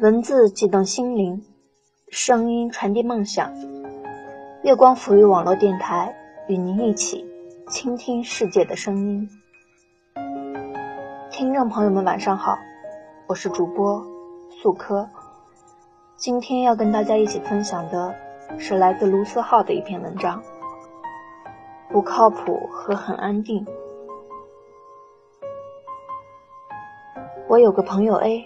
[0.00, 1.44] 文字激动心灵，
[2.08, 3.52] 声音传递梦想。
[4.62, 6.14] 月光抚育网络电台，
[6.48, 7.26] 与您一起
[7.68, 9.28] 倾听世界的声音。
[11.30, 12.58] 听众朋友们，晚上好，
[13.26, 14.04] 我是主播
[14.62, 15.08] 素科。
[16.16, 18.14] 今天要跟大家一起分享的
[18.58, 20.42] 是来自卢思浩的一篇文章，
[21.92, 23.64] 《不靠谱和很安定》。
[27.48, 28.44] 我有个朋友 A。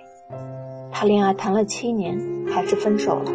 [0.93, 3.33] 他恋爱谈了七年，还是分手了。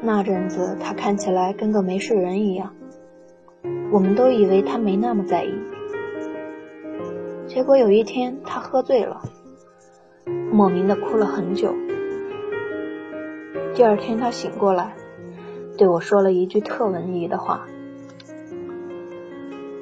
[0.00, 2.72] 那阵子他看起来跟个没事人一样，
[3.90, 5.52] 我们都以为他没那么在意。
[7.48, 9.20] 结果有一天他喝醉了，
[10.52, 11.74] 莫名的哭了很久。
[13.74, 14.94] 第二天他醒过来，
[15.80, 17.66] 对我说了一句特文艺的话：“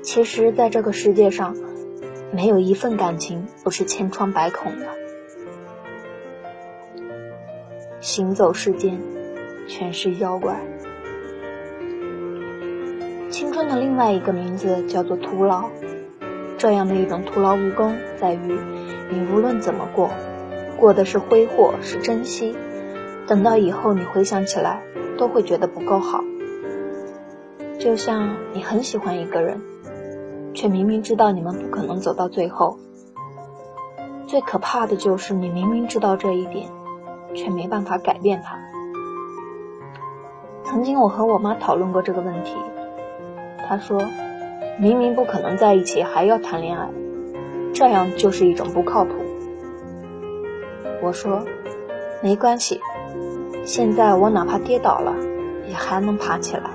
[0.01, 1.57] 其实，在这个世界上，
[2.33, 4.87] 没有一份感情不是千疮百孔的。”
[7.99, 9.01] 行走世间，
[9.67, 10.61] 全是妖怪。
[13.29, 15.65] 青春的另外一个名字叫做徒劳。
[16.59, 18.57] 这样的一种徒劳无功，在于
[19.11, 20.11] 你无论怎么过，
[20.77, 22.55] 过的是挥霍，是珍惜。
[23.27, 24.85] 等到以后你回想起来，
[25.19, 26.25] 都会觉得不够好。
[27.79, 29.61] 就像你很喜欢一个人，
[30.55, 32.79] 却明明知道你们不可能走到最后。
[34.27, 36.71] 最可怕的就是你明明知道这一点。
[37.35, 38.59] 却没办法改变他。
[40.65, 42.57] 曾经我和我妈讨论过这个问题，
[43.69, 44.03] 她说
[44.81, 46.89] ：“明明不可能在一起，还要谈恋爱，
[47.75, 49.13] 这样就是一种不靠谱。”
[51.05, 51.45] 我说
[52.25, 52.81] ：“没关系，
[53.69, 55.15] 现在我哪怕跌倒了，
[55.69, 56.71] 也还能爬起来。”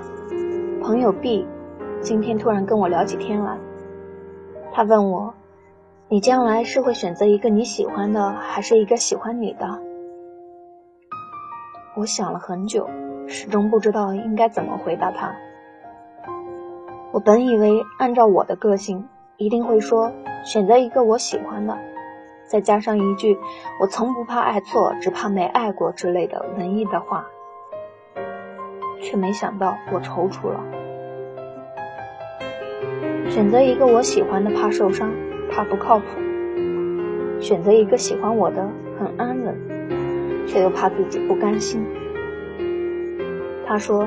[0.80, 1.44] 朋友 B
[2.00, 3.58] 今天突然跟我聊起天来，
[4.72, 5.34] 他问我
[6.06, 9.80] ：“你将来是会选择一个你喜欢的，还是一个喜欢你的？”
[11.98, 12.88] 我想了很久，
[13.26, 15.34] 始终不知道应该怎么回答他。
[17.10, 20.12] 我本以为按照我的个性，一定会说
[20.44, 21.76] 选择一个我喜欢的，
[22.54, 23.36] 再加上一句
[23.82, 27.26] “我从不怕爱错，只怕没爱过”之类的文艺的话，
[29.02, 30.60] 却没想到我踌躇了。
[33.28, 35.10] 选择一个我喜欢的，怕受伤，
[35.50, 36.04] 怕不靠谱；
[37.40, 38.70] 选择一个喜欢我的，
[39.00, 39.58] 很安稳。
[40.46, 41.84] 却又怕自己不甘心。
[43.66, 44.06] 他说：“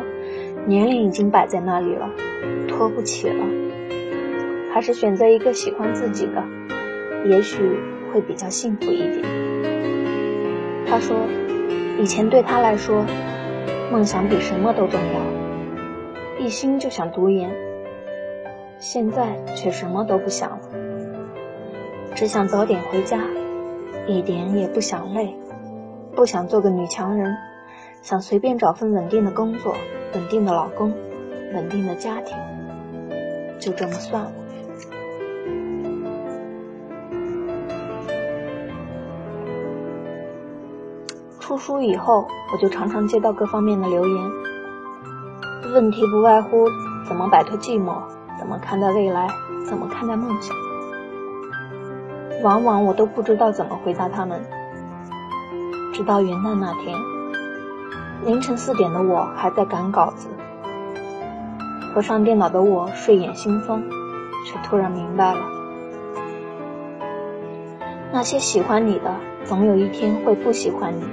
[0.65, 2.09] 年龄已经摆在那里了，
[2.69, 3.43] 拖不起了，
[4.71, 6.41] 还是选择一个喜欢自己的，
[7.25, 7.77] 也许
[8.17, 9.23] 会比较幸福一点。”
[10.89, 11.15] 他说
[12.01, 13.05] ：“以前对他来说，
[13.91, 17.51] 梦想比什么都重要，一心就想读研。
[18.79, 20.59] 现在却什么都不想了，
[22.15, 23.19] 只想早点回家，
[24.07, 25.35] 一点也不想累。”
[26.15, 27.37] 不想做个女强人，
[28.01, 29.75] 想随便找份稳定的工作、
[30.15, 30.91] 稳定的老公、
[31.53, 32.35] 稳定的家庭，
[33.59, 34.31] 就这么算了。
[41.47, 44.31] 出书以后，我就常常接到各方面的留言，
[45.73, 46.67] 问题不外乎
[47.07, 48.01] 怎么摆脱寂寞，
[48.37, 49.29] 怎么看待未来，
[49.65, 50.53] 怎么看待梦想。
[52.43, 54.41] 往往我都不知道怎么回答他们。
[55.93, 56.99] 直到元旦那天，
[58.25, 60.27] 凌晨四点的我还在赶稿子，
[61.93, 63.81] 合上电脑的我睡眼惺忪，
[64.45, 65.39] 却突然明白了：
[68.11, 69.15] 那些喜欢你的，
[69.45, 71.03] 总有一天会不喜欢你；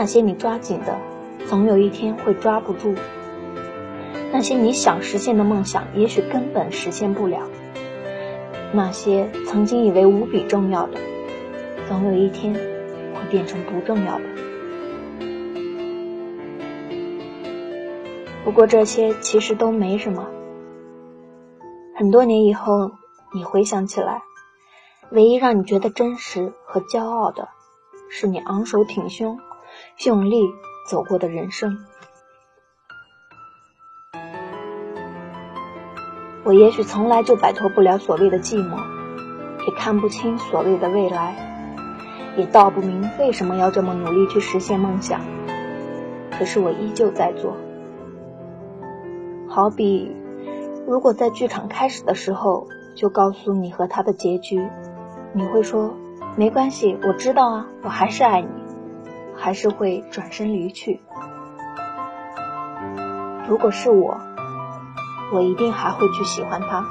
[0.00, 0.98] 那些你抓紧的，
[1.46, 2.94] 总有一天会抓不住；
[4.32, 7.40] 那些你想实现的梦想，也许根本实现不了；
[8.72, 10.98] 那些曾经以为无比重要的，
[11.86, 12.60] 总有一天会。
[13.30, 14.24] 变成不重要的。
[18.42, 20.26] 不过这些其实都没什么。
[21.94, 22.90] 很多年以后，
[23.34, 24.22] 你回想起来，
[25.10, 27.50] 唯一让你觉得真实和骄傲的，
[28.08, 29.38] 是你昂首挺胸、
[30.04, 30.42] 用力
[30.88, 31.78] 走过的人生。
[36.42, 38.76] 我也许从来就摆脱不了所谓的寂寞，
[39.66, 41.46] 也看不清所谓的未来。
[42.36, 45.20] 也道不明为什么要这么努力去实现梦想，
[46.30, 47.56] 可是我依旧在做。
[49.48, 50.16] 好比，
[50.86, 54.66] 如果在剧场开始的时候就告诉你和他的结局，
[55.32, 55.94] 你会说
[56.36, 58.48] 没关系，我知道啊，我还是爱你，
[59.40, 61.00] 还是会转身离去。
[63.48, 64.20] 如果是我，
[65.32, 66.84] 我一定还会去喜欢他，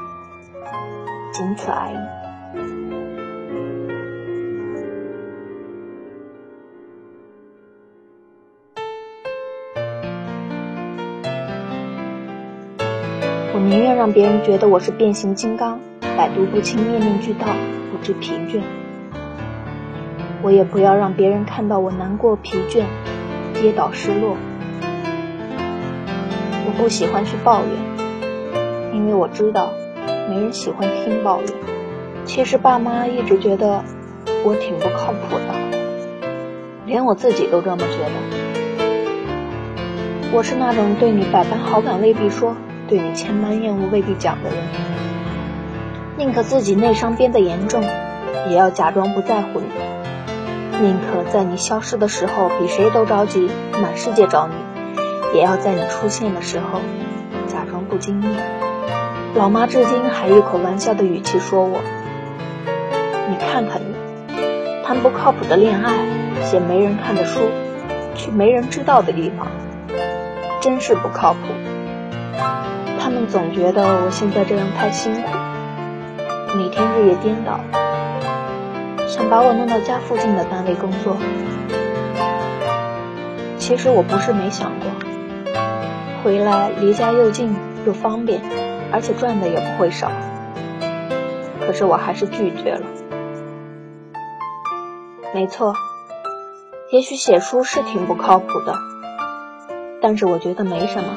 [1.31, 2.19] 仅此而已。
[13.53, 15.79] 我宁愿让别人觉得我是变形金刚，
[16.17, 17.45] 百毒不侵，面面俱到，
[17.91, 18.61] 不知疲倦。
[20.41, 22.83] 我也不要让别人看到我难过、疲倦、
[23.53, 24.37] 跌倒、失落。
[26.65, 27.71] 我不喜欢去抱怨，
[28.95, 29.71] 因为我知道
[30.29, 31.49] 没人喜欢听抱怨。
[32.25, 33.83] 其实爸妈一直觉得
[34.45, 35.53] 我挺不靠谱的，
[36.85, 38.11] 连我自己都这么觉得。
[40.31, 42.55] 我是那种对你百般好感未必说。
[42.87, 44.57] 对你千般厌恶未必讲的人，
[46.17, 47.83] 宁可自己内伤变得严重，
[48.49, 49.67] 也要假装不在乎你；
[50.81, 53.49] 宁可在你消失的时候比谁都着急，
[53.81, 56.79] 满世界找你，也要在你出现的时候
[57.47, 58.25] 假装不经意。
[59.35, 61.79] 老妈至今还一口玩笑的语气说我
[63.29, 63.93] ：“你看看你，
[64.85, 65.97] 谈不靠谱的恋爱，
[66.43, 67.41] 写没人看的书，
[68.15, 69.47] 去没人知道的地方，
[70.61, 71.39] 真是不靠谱。”
[72.99, 75.27] 他们总觉得我现在这样太辛苦，
[76.55, 77.59] 每天日夜颠倒，
[79.19, 81.17] 想把我弄到家附近的单位工作。
[83.57, 84.89] 其实我不是没想过，
[86.23, 87.53] 回来离家又近
[87.85, 88.41] 又方便，
[88.93, 90.09] 而且赚的也不会少。
[91.59, 92.87] 可是我还是拒绝了。
[95.33, 95.73] 没错，
[96.89, 98.73] 也许写书是挺不靠谱的，
[100.01, 101.09] 但是我觉得没什么。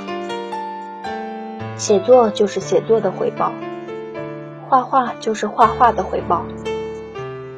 [1.77, 3.53] 写作就是写作的回报，
[4.69, 6.45] 画画就是画画的回报，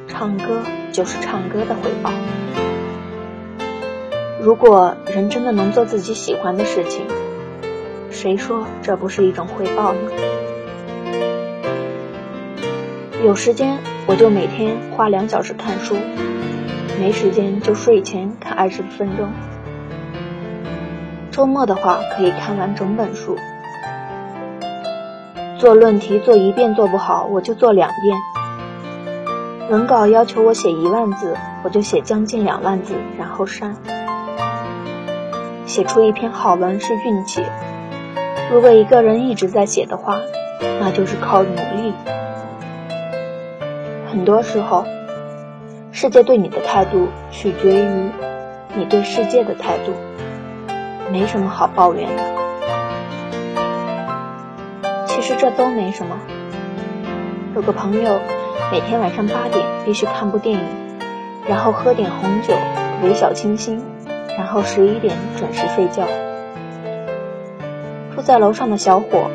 [0.07, 0.61] 唱歌
[0.91, 2.11] 就是唱歌的回报。
[4.41, 7.05] 如果人真的能做自己喜欢的事情，
[8.11, 10.11] 谁说这不是一种回报呢？
[13.23, 15.95] 有时间我就每天花两小时看书，
[16.99, 19.29] 没时间就睡前看二十分钟。
[21.31, 23.35] 周末的话可以看完整本书。
[25.57, 28.34] 做论题做一遍做不好，我就做两遍。
[29.67, 33.75] 文稿要求我写一万字，我就写将近两万字，然后删。
[35.65, 37.41] 写出一篇好文是运气，
[38.51, 40.19] 如果一个人一直在写的话，
[40.79, 41.93] 那就是靠努力。
[44.11, 44.85] 很多时候，
[45.91, 48.11] 世界对你的态度取决于
[48.75, 49.93] 你对世界的态度，
[51.11, 52.23] 没什么好抱怨的。
[55.07, 56.17] 其实这都没什么。
[57.55, 58.19] 有个朋友
[58.71, 60.63] 每天晚上八点必须看部电影，
[61.47, 62.53] 然后喝点红酒，
[63.03, 63.81] 微小清新，
[64.37, 66.03] 然后十一点准时睡觉。
[68.15, 69.29] 住在楼上的小伙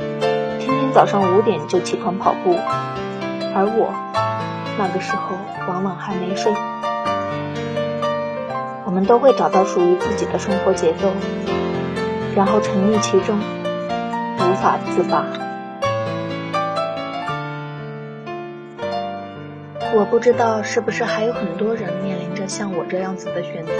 [0.58, 2.56] 天天早上五点就起床跑步，
[3.54, 3.92] 而我
[4.78, 5.36] 那个时候
[5.68, 6.52] 往往还没睡。
[8.84, 11.12] 我们都会找到属于自己的生活节奏，
[12.34, 15.49] 然后沉溺其中，无法自拔。
[19.92, 23.72] 我不知道是不是还有很多人面临着像我这样子的选择。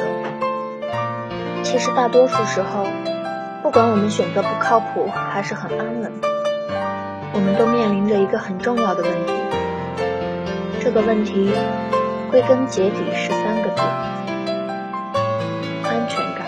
[1.63, 2.85] 其实大多数时候，
[3.63, 6.13] 不管我们选择不靠谱还是很安稳，
[7.33, 9.33] 我们都面临着一个很重要的问题。
[10.81, 11.53] 这个问题
[12.31, 13.83] 归根结底是三个字：
[15.85, 16.45] 安全感。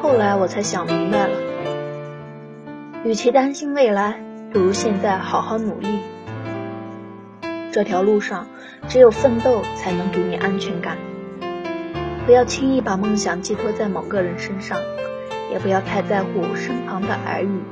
[0.00, 1.36] 后来我才想明白了，
[3.02, 4.20] 与其担心未来，
[4.52, 5.98] 不如现在好好努力。
[7.78, 8.48] 这条路上，
[8.88, 10.98] 只有奋斗才能给你安全感。
[12.26, 14.80] 不要轻易把梦想寄托在某个人身上，
[15.52, 17.62] 也不要太在乎身旁的耳语，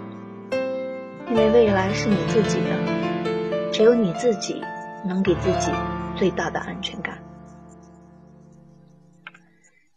[1.29, 4.63] 因为未来是你自己的，只有你自己
[5.05, 5.73] 能给自己
[6.15, 7.19] 最大的安全感。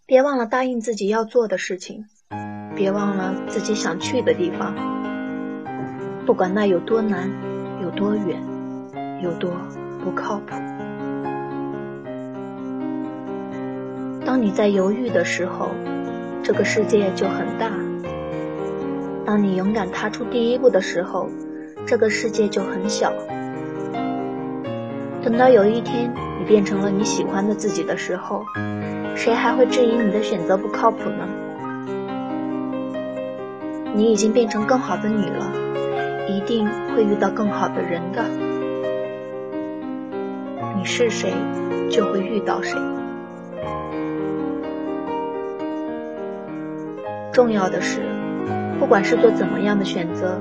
[0.07, 2.05] 别忘了答应自己要做的事情，
[2.75, 4.73] 别忘了自己想去的地方，
[6.25, 7.29] 不管那有多难，
[7.83, 8.41] 有多远，
[9.21, 9.51] 有多。
[10.03, 10.55] 不靠谱。
[14.25, 15.69] 当你在犹豫的时候，
[16.43, 17.69] 这个世界就很大；
[19.25, 21.29] 当你勇敢踏出第一步的时候，
[21.85, 23.11] 这个世界就很小。
[25.21, 28.45] 等到有一天你变成了你喜欢的自己的时候，
[29.15, 31.27] 谁还会质疑你的选择不靠谱呢？
[33.95, 35.51] 你已经变成更好的你了，
[36.27, 38.48] 一定会遇到更好的人的。
[40.79, 41.33] 你是谁，
[41.91, 42.79] 就会遇到谁。
[47.33, 47.99] 重要的是，
[48.79, 50.39] 不管是做怎么样的选择，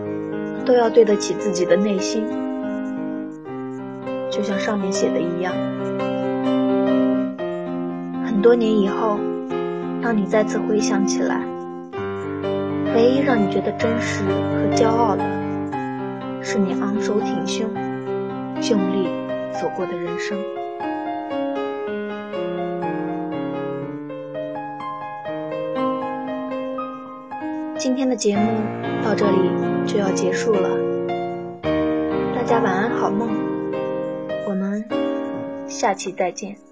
[0.65, 2.25] 都要对得起自己的内心。
[4.31, 5.53] 就像上面写的一样，
[8.25, 9.19] 很多年以后，
[10.01, 11.43] 当你再次回想起来，
[12.95, 15.25] 唯一让你觉得真实和骄傲的，
[16.43, 17.69] 是你昂首挺胸、
[18.71, 19.09] 用力
[19.53, 20.39] 走过的人生。
[27.77, 28.43] 今天的节目
[29.05, 29.51] 到这里
[29.87, 30.69] 就要结束了，
[32.35, 33.29] 大家晚安，好梦。
[34.49, 34.85] 我们
[35.69, 36.68] 下期再见。